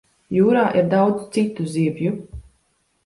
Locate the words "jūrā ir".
0.35-0.87